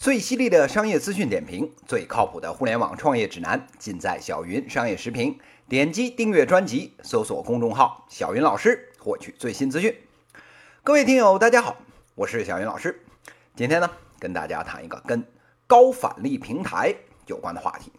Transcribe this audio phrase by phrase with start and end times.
[0.00, 5.38] 最犀利的商业资讯点评，最靠谱的互联网创业指南，尽在小云商业时评。
[5.68, 9.94] 点击订阅专辑，搜索公众号“小云老师”，获取最新资讯。
[10.82, 11.76] 各位听友，大家好，
[12.14, 12.98] 我是小云老师。
[13.54, 15.22] 今天呢，跟大家谈一个跟
[15.66, 16.94] 高返利平台
[17.26, 17.92] 有关的话题。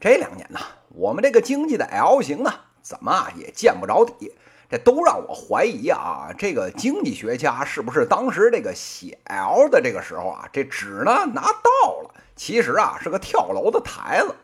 [0.00, 4.32] 这两年呢，我们这个经济的 L 型呢，怎么也见不着底。
[4.72, 6.30] 这都让我怀疑啊！
[6.38, 14.34] 这个经济学家是不是当时这个写 L 的这个时候啊，这纸呢拿到了，其实啊是个跳楼的台子。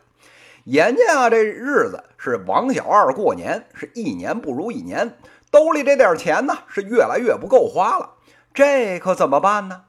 [0.65, 5.17] 眼见啊这日子是王小二过年，是一年不如一年，
[5.49, 8.11] 兜里这点钱呢是越来越不够花了，
[8.53, 9.85] 这可怎么办呢？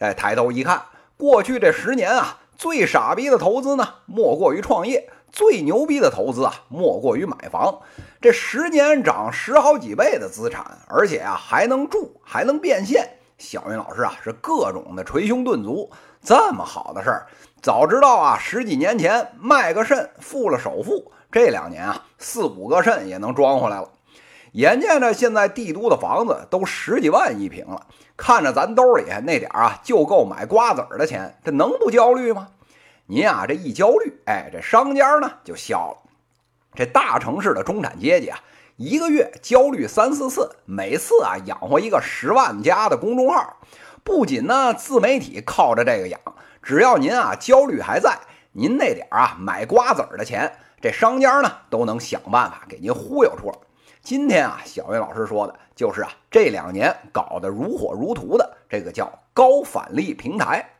[0.00, 0.86] 哎，抬头一看，
[1.16, 5.08] 过去这十年啊，最傻逼的投资呢，莫过于创业。
[5.34, 7.80] 最牛逼的投资啊，莫过于买房。
[8.20, 13.04] 这十年涨十好几倍的资产，而且啊还能住，还能变现。
[13.36, 15.90] 小云老师啊是各种的捶胸顿足，
[16.22, 17.26] 这么好的事儿，
[17.60, 23.88] 早知道啊十几年前卖个肾付了首付，这两年啊四五个肾也能装回来了。
[24.52, 27.84] 眼见着现在帝都的房子都十几万一平了，
[28.16, 32.46] 看着咱兜里那点啊就够买瓜子儿的钱，这能不焦虑吗？
[33.06, 36.10] 您啊，这一焦虑，哎，这商家呢就笑了。
[36.74, 38.40] 这大城市的中产阶级啊，
[38.76, 43.58] 一个月焦虑三四次，每次啊养活一个十万加的公众号。
[44.02, 46.18] 不仅呢，自媒体靠着这个养，
[46.62, 48.18] 只要您啊焦虑还在，
[48.52, 53.54] 您那点啊买瓜子儿的钱，这商家呢都能想办法给您忽悠出来。
[54.00, 60.70] 今天啊，小云老师说的就是啊，这两年搞得如火如荼的这个叫高返利平台。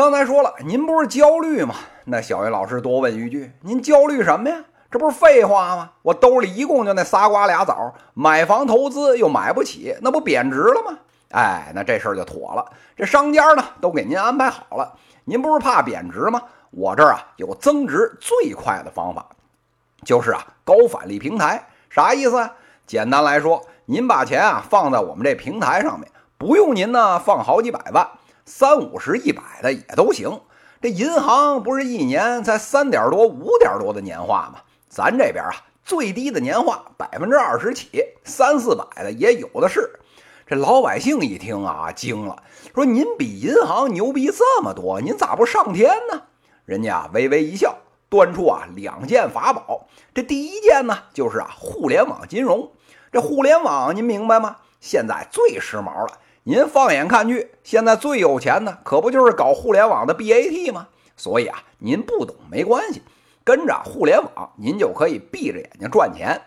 [0.00, 1.74] 刚才说了，您不是焦虑吗？
[2.06, 4.56] 那小云老师多问一句：您焦虑什么呀？
[4.90, 5.90] 这不是废话吗？
[6.00, 10.98] 我兜里一共就那仨瓜俩枣，买房投资又买不起，那不贬值了吗？
[11.32, 12.64] 哎，那这事儿就妥了。
[12.96, 14.94] 这商家呢都给您安排好了，
[15.26, 16.44] 您不是怕贬值吗？
[16.70, 19.26] 我这儿啊有增值最快的方法，
[20.02, 21.62] 就是啊高返利平台。
[21.90, 22.54] 啥意思啊？
[22.86, 28.08] 简单来说，您把钱啊放在我们这平台上面，不用您呢放好几百万。
[28.50, 30.40] 三五十、一百的也都行。
[30.82, 34.60] 这银行不是一年才三点多、五点多的年化吗？
[34.88, 40.00] 咱这边啊，最低的年化百分之二十起，三四百的也有的是。
[40.48, 42.42] 这老百姓一听啊，惊了，
[42.74, 46.22] 说：“您比银行牛逼这么多，您咋不上天呢？”
[46.66, 47.78] 人家微微一笑，
[48.08, 49.86] 端出啊两件法宝。
[50.12, 52.72] 这第一件呢，就是啊互联网金融。
[53.12, 54.56] 这互联网您明白吗？
[54.80, 56.18] 现在最时髦了。
[56.44, 60.88] 您放眼看去，现在最有钱的可不就是搞互联网的 BAT 吗？
[61.14, 63.02] 所以啊，您不懂没关系，
[63.44, 66.40] 跟着互联网，您就可以闭着眼睛赚钱。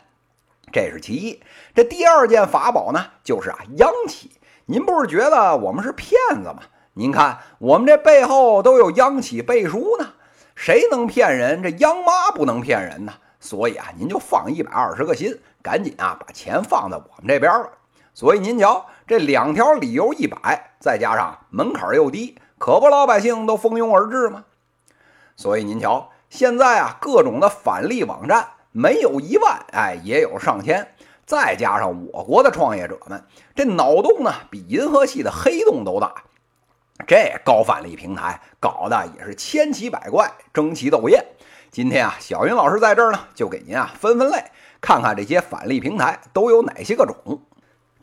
[0.71, 1.39] 这是其一。
[1.75, 4.31] 这第二件法宝呢，就是啊，央企。
[4.65, 6.63] 您不是觉得我们是骗子吗？
[6.93, 10.13] 您看，我们这背后都有央企背书呢。
[10.55, 11.61] 谁能骗人？
[11.61, 13.13] 这央妈不能骗人呢。
[13.39, 17.69] 所以啊，您就放一百二十个心，赶紧啊，把钱放在我们这边了。
[18.13, 24.46] 所以您瞧，这两条理由一摆，再加上门槛又低，可不老百姓都蜂拥而至吗？
[25.35, 30.94] 所以您瞧，现在啊，各种的返利网站没有一万，哎，也有上千。
[31.25, 33.25] 再加上我国的创业者们，
[33.56, 36.13] 这脑洞呢，比银河系的黑洞都大。
[37.07, 41.25] 这高返利平台搞的也是千奇百怪，争奇斗艳。
[41.72, 47.41] 今天啊，小云老师在这儿呢，就给您啊分分类，看看这些返利平台都有哪些个种。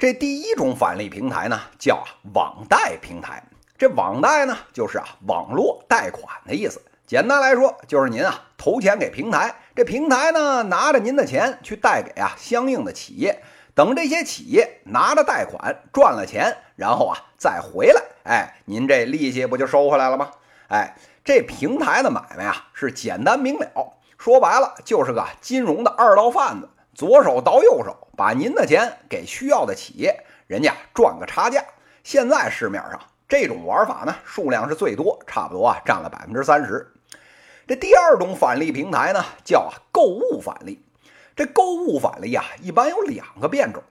[0.00, 2.02] 这第一种返利平台呢，叫
[2.32, 3.42] 网贷平台。
[3.76, 6.80] 这网贷呢，就是啊网络贷款的意思。
[7.06, 13.42] 简单来说，就是您啊投钱给平台，这平台呢拿着您的钱去贷给啊相应的企业，
[13.74, 20.30] 等这些企业拿着贷款赚了钱，然后啊再回来，哎，您这利息不就收回来了吗？
[20.68, 23.68] 哎，这平台的买卖啊是简单明了，
[24.16, 26.70] 说白了就是个金融的二道贩子。
[27.00, 31.64] 左手倒右手，把您的钱给需要的企业，人家赚个差价。
[32.04, 36.92] 现在市面上这种玩法呢，数量是最多，差不多啊占了百分之三十。
[37.66, 40.84] 这第二种返利平台呢，叫啊购物返利。
[41.34, 43.82] 这购物返利啊，一般有两个变种，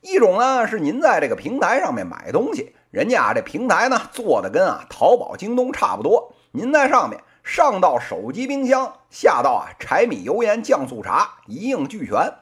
[0.00, 12.32] 一种呢是您在这个平台上面买东西，人家啊这平台呢做的跟啊淘宝、京东差不多，您在上面上到手机、冰箱，下到啊柴米油盐酱醋茶，一应俱全。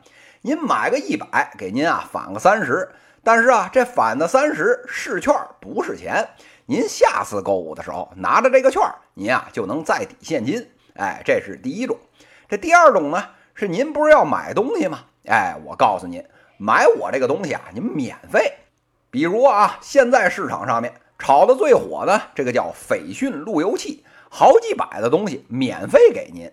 [0.46, 2.86] 您买个一百，给您啊返个三十，
[3.22, 6.28] 但是啊，这返的三十是券，不是钱。
[6.66, 8.82] 您下次购物的时候拿着这个券，
[9.14, 10.70] 您啊就能再抵现金。
[10.96, 11.96] 哎，这是第一种。
[12.46, 13.24] 这第二种呢，
[13.54, 15.04] 是您不是要买东西吗？
[15.24, 16.22] 哎，我告诉您，
[16.58, 18.52] 买我这个东西啊，您免费。
[19.10, 26.52] 比如啊，现在市场上面炒的最火的这个叫斐讯路由器，好几百的东西免费给您。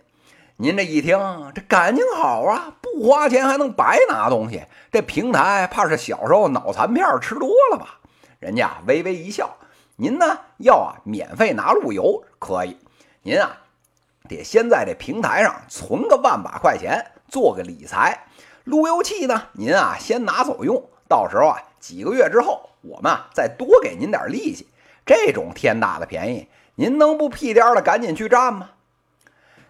[0.55, 1.19] 您这一听，
[1.55, 7.99] 这感情好啊，不花钱还能白拿东西，这平台怕是小时候脑残片吃多了吧？
[8.39, 9.57] 人家微微一笑，
[9.95, 12.77] 您呢要啊免费拿路由可以，
[13.21, 13.57] 您啊
[14.27, 18.25] 得先在这平台上存个万把块钱，做个理财。
[18.63, 24.67] 路由器呢，您啊先拿走用，到时候啊几个月之后，我们啊再多给您点利息。
[25.05, 28.69] 这种天大的便宜，您能不屁颠的赶紧去占吗？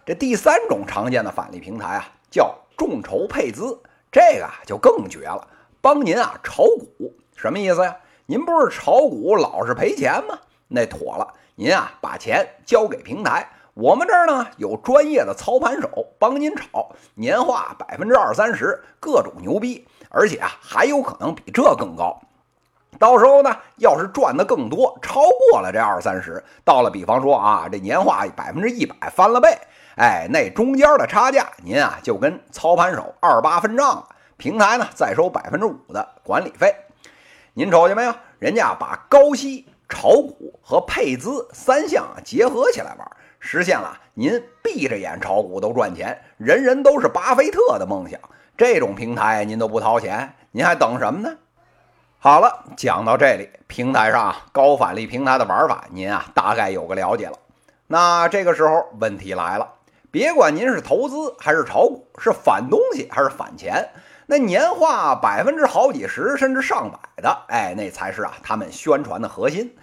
[0.04, 3.80] 这第三种常见的返利平台啊，叫众筹配资，
[4.10, 5.46] 这个就更绝了，
[5.80, 7.96] 帮您啊炒股，什么意思呀？
[8.26, 10.36] 您不是炒股老是赔钱吗？
[10.66, 22.20] 那妥了，您啊把钱交给平台，我们这儿呢有专业的操盘手帮您炒，年化百分之二三十，各种牛逼，而且啊还有可能比这更高。
[22.98, 25.20] 到时候呢，要是赚的更多，超
[25.50, 29.56] 过了这二三十，到了比方说啊这年化百分之一百翻了倍。
[29.96, 34.08] 哎，那中间的差价，您啊就跟操盘手二八分账了。
[34.36, 36.74] 平台呢再收百分之五的管理费。
[37.54, 38.14] 您瞅见没有？
[38.38, 43.08] 人家把高息、炒股和配资三项结合起来玩，
[43.38, 48.18] 实现了您闭着眼炒股都赚钱，人人都是巴菲特的梦想。
[48.56, 51.36] 这种平台您都不掏钱，您还等什么呢？
[52.18, 57.38] 好了，讲到这里，平台上高返利平台的玩法，您啊大概有个了解了。
[57.86, 59.71] 那这个时候问题来了。
[60.12, 63.88] 别管您是投资还是炒股，是返东西还是返钱，
[64.26, 69.74] 那年化百分之好几十甚至上百的，哎，那才是啊他们宣传的核心。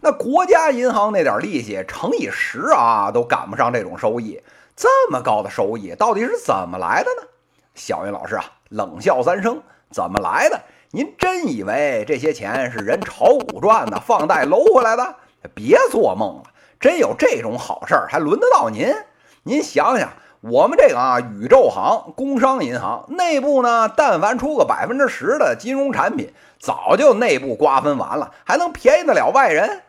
[0.00, 4.42] 那国家银行那点利息乘以十啊，都赶不上这种收益。
[4.74, 7.28] 这么高的收益到底是怎么来的呢？
[7.76, 9.62] 小云老师啊，冷笑三声：
[9.92, 10.60] 怎么来的？
[10.90, 15.14] 您真以为这些钱是人炒股赚的，放贷搂回来的？
[15.54, 16.42] 别做梦了！
[16.80, 18.92] 真有这种好事儿，还轮得到您？
[19.48, 20.10] 您想想，
[20.40, 29.82] 我们这个啊，宇宙行、工商银行内部呢，但凡出个百分之十的金融产品，早就内部瓜分完了，还能便宜得了外人？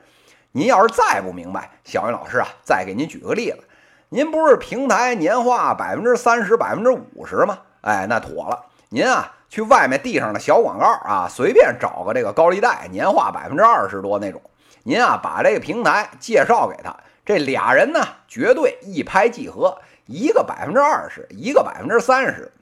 [0.52, 3.64] 您要是再不明白，小云老师啊，再给您举个例子。
[4.10, 7.58] 您不是平台年化百分之三十、百分之五十吗？
[7.82, 8.64] 哎，那妥了。
[8.90, 14.40] 您啊，去外面地上的小广告啊，随便找个这个高利贷，年化百分之二十多那种，
[14.84, 16.96] 您啊，把这个平台介绍给他。
[17.28, 22.54] 这俩人呢，绝对一拍即合，一个百分之二十，一个百分之三十，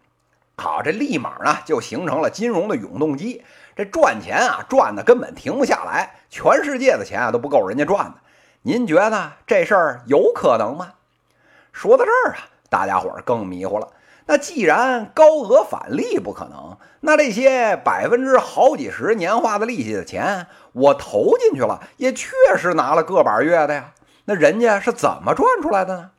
[0.57, 3.43] 好，这立马呢就形成了金融的永动机。
[3.75, 8.15] 这赚钱啊，赚的根本停不下来，全世界的钱啊都不够人家赚的。
[8.63, 10.93] 您觉得这事儿有可能吗？
[11.71, 13.89] 说到这儿啊，大家伙儿更迷糊了。
[14.25, 23.91] 那既然高额返利不可能，那这些百分之好几十年化的利息的钱，我投进去了，也确实拿了个把月的呀。
[24.25, 26.11] 那人家是怎么赚出来的呢？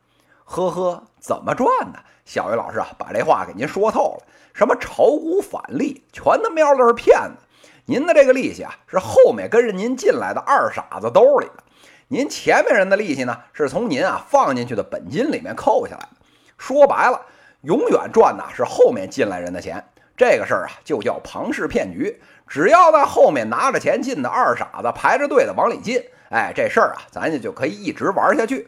[0.45, 1.99] 呵呵，怎么赚的？
[2.23, 4.25] 小鱼老师啊，把这话给您说透了。
[4.53, 7.43] 什么炒股返利，全他喵的是骗子！
[7.85, 11.63] 您的这个利息啊，是后面跟着您进来的二傻子兜里的。
[12.07, 16.09] 您前面人的利息呢，是从您啊放进去的本金里面扣下来的。
[16.57, 17.21] 说白了，
[17.61, 19.85] 永远赚的是后面进来人的钱。
[20.15, 22.21] 这个事儿啊，就叫庞氏骗局。
[22.47, 26.03] 只要在后面拿着钱进的二傻子排着队的往里进。
[26.29, 28.67] 哎，这事儿啊，咱家就可以一直玩下去。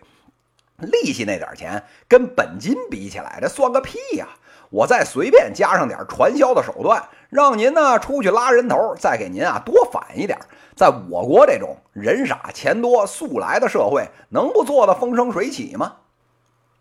[0.77, 4.27] 利息那点钱跟本金比起来，这算个屁呀！
[4.69, 10.39] 我再随便加上点传销的手段，让您呢出去拉人头，再给您啊多返一点。
[10.75, 15.95] 在我国这种人傻钱多速来的社会，能不做的风生水起吗？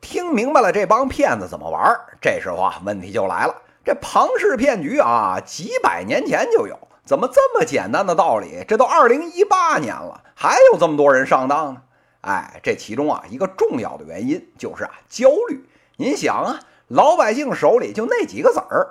[0.00, 1.99] 听明白了这帮骗子怎么玩？
[2.20, 3.62] 这时候啊，问题就来了。
[3.85, 6.78] 这庞氏骗局啊，几百年前就有。
[7.09, 8.62] 怎么这么简单的道理？
[8.69, 11.81] 这都二零一八年了，还有这么多人上当呢？
[12.21, 15.67] 哎，这其中啊一个重要的原因就是啊焦虑。
[15.97, 18.91] 您想啊，老百姓手里就那几个子儿，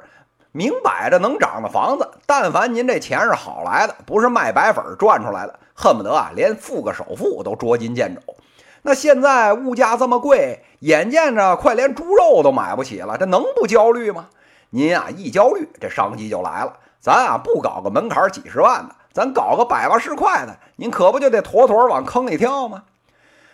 [0.52, 8.36] 明摆着能涨的房子，但凡您这钱是好来的，不是卖白粉赚出来的，恨不得啊连付个首付都捉襟见肘。
[8.82, 14.30] 那现在物价这么贵，眼见着快连猪肉都买不起了，这能不焦虑吗？
[14.72, 16.74] 您啊一焦虑，这商机就来了。
[17.00, 22.84] 咱啊不搞个门槛几十万的，咱搞个百八十块的，您可不就得妥妥往坑里跳吗？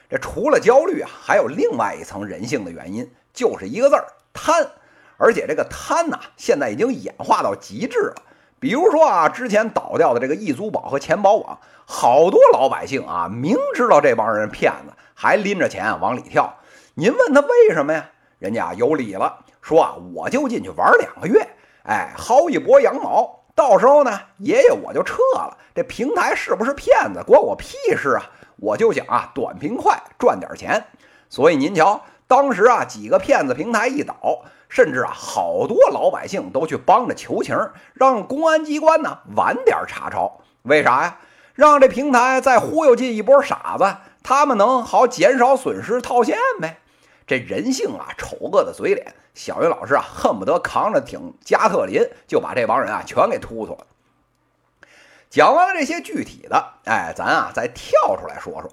[0.09, 4.67] 这除了焦虑啊，还有另外一层人性的原因，就是一个字儿贪。
[5.17, 8.15] 而且这个贪呐，现在已经演化到极致了。
[8.59, 16.55] 比如说啊，之前倒掉的这个易租宝和钱宝网，好多老百姓啊，明知道这帮人骗子，还拎着钱往里跳。
[16.95, 18.09] 您问他为什么呀？
[18.39, 21.47] 人家有理了，说啊，我就进去玩两个月。
[21.83, 25.57] 哎，薅一波羊毛，到时候呢，爷爷我就撤了。
[25.75, 28.23] 这平台是不是骗子，关我屁事啊！
[28.57, 30.85] 我就想啊，短平快，赚点钱。
[31.29, 34.15] 所以您瞧，当时啊，几个骗子平台一倒，
[34.69, 37.57] 甚至啊，好多老百姓都去帮着求情，
[37.93, 40.39] 让公安机关呢晚点查抄。
[40.61, 41.17] 为啥呀？
[41.53, 46.77] 让这平台再忽悠进一波傻子，他们能好减少损失套现呗。
[47.25, 53.87] 这人性啊，丑恶的嘴脸，小云老师啊，恨不得扛着挺加特林就把这帮人啊全给突突了。
[55.29, 58.69] 讲完了这些具体的，哎，咱啊再跳出来说说，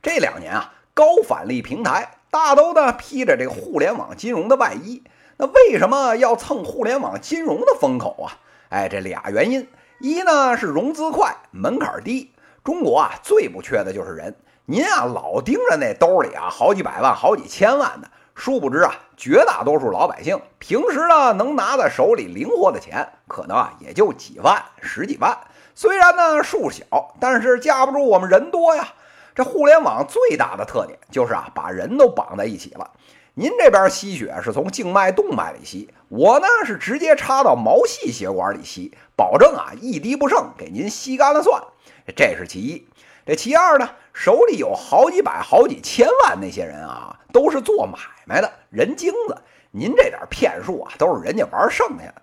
[0.00, 5.02] 这两年啊，高返利平台大都呢披着这个互联网金融的外衣，
[5.36, 8.38] 那为什么要蹭互联网金融的风口啊？
[8.70, 9.68] 哎，这俩原因。
[10.00, 12.32] 一呢是融资快，门槛低。
[12.62, 14.36] 中国啊最不缺的就是人。
[14.70, 25.38] 您啊老盯着那兜里啊好几百万、好几千万的，殊不知啊绝大多数老百姓平时呢能拿在手里灵活的钱，可能啊也就几万、十几万。
[25.74, 28.88] 虽然呢数小，但是架不住我们人多呀。
[29.34, 32.90] 这互联网最大的特点就是啊把人都绑在一起了。
[33.32, 41.58] 您这边吸血是从静脉动脉里吸，我呢是直接插到毛细血管里吸，保证啊一滴不剩，给您吸干了算。
[42.14, 42.86] 这是其一。
[43.24, 47.96] 这其二呢，手里有好几百、好几千万那些人啊，都是做买
[48.26, 49.36] 卖的人精子。
[49.70, 52.14] 您这点骗术啊，都是人家玩剩下的，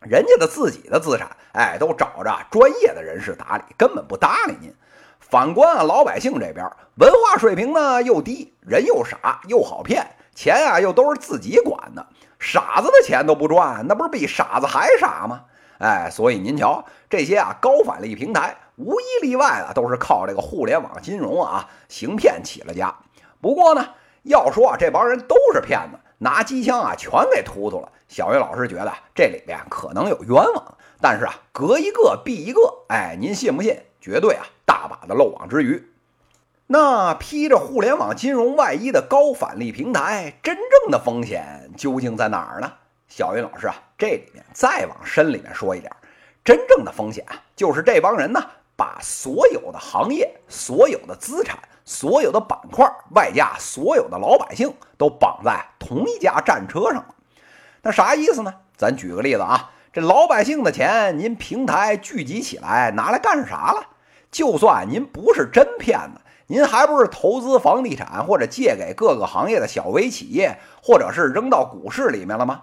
[0.00, 4.74] 人家的自己的资产，哎，都找着专业的人士打理，根本不搭理您。
[5.20, 10.04] 反观啊，老百姓这边文化水平呢又低，人又傻又好骗。
[10.34, 12.04] 钱啊，又都是自己管的，
[12.40, 15.42] 傻子的钱都不赚，那不是比傻子还傻吗？
[15.78, 22.94] 哎，所以您瞧，这些啊高返利平台，无一例外的都是靠这个互联网金融啊行骗起了家。
[23.40, 23.88] 不过呢，
[24.22, 27.90] 要说啊这帮人都是骗子，拿机枪啊全给突突了。
[28.08, 33.78] 小云老师觉得这里边可能有冤枉，但是啊隔一个毙一个，哎，您信不信？
[34.00, 35.88] 绝对啊大把的漏网之鱼。
[36.66, 42.72] 那披着互联网金融外衣的高返利平台，真正的风险究竟在哪儿呢？
[43.08, 45.94] 小云老师啊，这里面再往深里面说一点，
[46.42, 48.42] 真正的风险啊，就是这帮人呢，
[48.82, 52.84] 把所有的行业、所有的资产、所有的板块，
[53.14, 57.14] 外加所有的老百姓，都绑在同一架战车上了。
[57.82, 58.52] 那啥意思呢？
[58.76, 63.86] 咱举个例子啊，这老百姓的钱，您平台聚集起来拿来干啥了？
[64.32, 66.20] 就算您不是真骗子。
[66.48, 72.62] 您还不是投资房地产，或者借给各个行业的小微企业，或者是扔到股市里面了吗？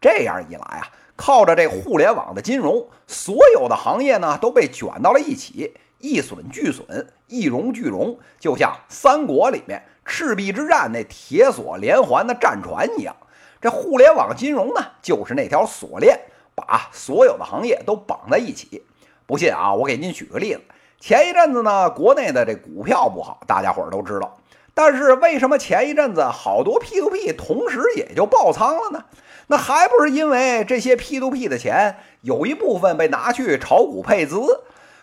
[0.00, 13.16] 这样一来啊，靠着这互联网的金融，所有的行业呢都被卷到了一起，一损俱损，一荣俱荣，就像三国里面赤壁之战那铁索连环的战船一样。
[13.60, 16.20] 这互联网金融呢，就是那条锁链，
[16.54, 18.84] 把所有的行业都绑在一起。
[19.26, 20.60] 不信啊，我给您举个例子。
[21.00, 24.38] 前一阵子呢，国内的这股票不好，大家伙儿都知道。
[24.72, 29.04] 但是为什么前一阵子好多 P2P 同时也就爆仓了呢？
[29.48, 34.38] 那还不是因为这些 P to P 的钱有一部分被拿去炒股配资，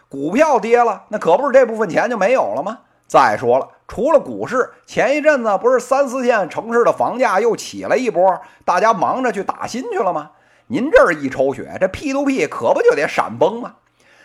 [0.08, 2.80] 股票跌了，那可不是这部分钱就没有了吗？
[3.08, 10.32] 再说了，除了股市，前一阵子不是三四线城市的房价又起了一波，大家忙着去打新去了吗？
[10.68, 13.76] 您这儿一抽血，这 P to P 可不就得闪崩吗？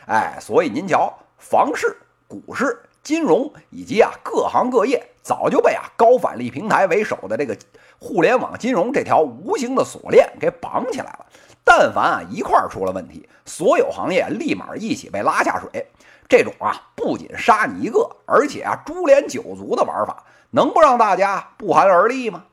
[0.06, 1.18] 哎，所以您瞧。
[1.38, 1.96] 房市、
[2.28, 7.56] 股市、金融以及啊各行各业，早就被啊高返利平台为首的这个
[7.98, 11.26] 互联网金融这条无形的锁链给绑起来了。
[11.64, 15.86] 但凡啊一块儿出了问题，所有行业立马一起被拉下水。
[16.28, 22.44] 这种啊不仅杀你一个，而且啊株连九族的玩法，能不让大家不寒而栗吗？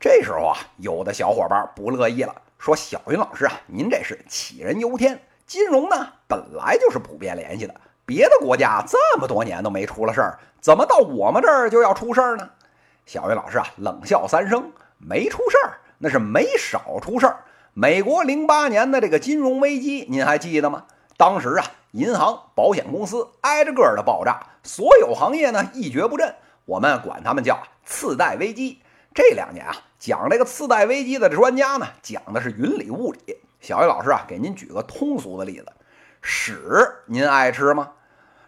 [0.00, 5.20] 这时候啊，有的小伙伴不乐意了，说：“小云老师啊，您这是杞人忧天。
[5.46, 7.74] 金融呢本来就是普遍联系的。”
[8.12, 12.46] 别的国家这么多年都没出了事儿，怎么到我们这儿就要出事儿呢？
[13.06, 17.38] 小云老师啊，冷笑三声，没出事儿，那是没少出事儿。
[17.72, 20.84] 美国零八年的这个金融危机，您还记得吗？
[21.16, 26.34] 当时啊，银行、保险公司挨着个的爆炸，所有行业呢一蹶不振，
[26.66, 28.82] 我们管他们叫次贷危机。
[29.14, 33.38] 这两年啊，讲这个次贷危机的专家呢，讲的是云里雾里。
[33.58, 35.66] 小云老师啊，给您举个通俗的例子，
[36.20, 36.60] 屎
[37.06, 37.88] 您爱吃吗？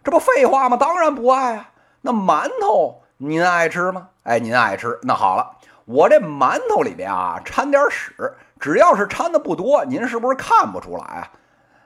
[0.04, 0.76] 这不废话吗？
[0.76, 1.70] 当然不爱啊。
[2.02, 4.08] 那馒头您爱吃吗？
[4.22, 4.98] 哎，您爱吃。
[5.02, 5.52] 那好了，
[5.86, 11.30] 我这馒头里边啊掺点屎，只要是掺的不多，您是不是看不出来啊？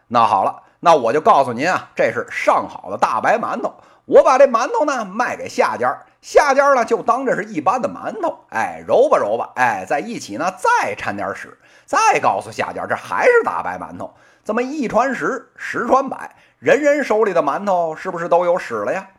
[0.09, 3.73] 那好了，那我就告诉您啊，这是上好的大白馒头。
[4.05, 14.13] 我把这馒头呢卖给下家，下家呢就当这是一般的馒头，哎，揉吧揉吧，哎，在一起呢再掺点屎，再告诉下家这还是大白馒头。
[14.49, 19.11] 这么一传十，十传百，人人手里的馒头是不是都有屎了呀？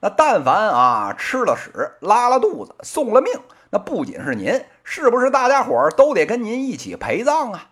[0.00, 3.30] 那但凡啊吃了屎、拉了肚子、送了命，
[3.68, 7.68] 那不仅是您，是不是大家伙儿都得跟您一起陪葬啊？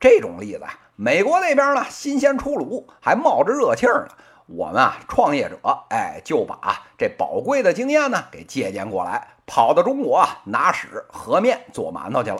[0.00, 4.14] 这种例子啊，美国那边呢新鲜出炉，还冒着热气儿呢。
[4.46, 5.56] 我们啊创业者，
[5.90, 6.58] 哎，就把
[6.98, 12.38] 这宝贵的经验呢给借鉴过来，跑到中国啊拿屎和面做馒头去了。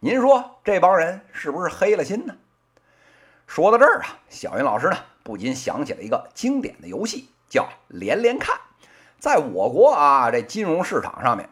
[0.00, 2.34] 您说这帮人是不是黑了心呢？
[3.46, 8.58] 说到这儿啊，小云老师呢不禁想起了一个经典的游戏，叫连连看。
[9.18, 11.48] 在我国啊这金融市场上面，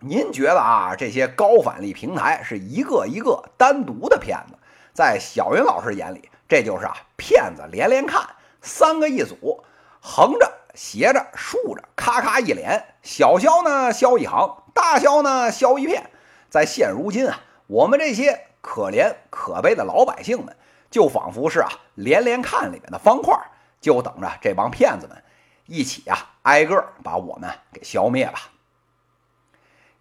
[0.00, 4.58] 您觉得啊这些高返利平台是一个一个单独的骗子，
[4.92, 8.26] 在小云老师眼里，这就是啊骗子连连看。
[8.60, 9.64] 三个一组，
[10.00, 16.10] 横着、斜着、竖着，咔咔一连，小肖呢削一行，大肖呢削一片。
[16.50, 20.56] 在现如今啊，我们这些可怜可悲的老百姓们，
[20.92, 23.36] 就仿佛是啊连连看里面的方块，
[23.80, 25.20] 就等着这帮骗子们
[25.66, 28.50] 一起啊挨个把我们给消灭吧。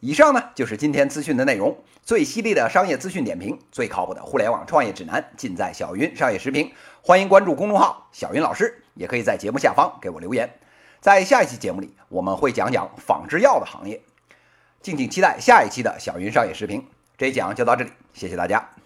[0.01, 6.71] 以上呢就是今天资讯的内容，最犀利的商业资讯点评，最靠谱的互联网创业指南，尽在小云商业时评。
[7.01, 10.51] 欢迎关注公众号小云老师，也可以在节目下方给我留言。
[10.99, 14.01] 在下一期节目里，我们会讲讲仿制药的行业，
[14.81, 16.85] 敬请期待下一期的小云商业时评。
[17.17, 18.80] 这一讲就到这里，谢谢大家。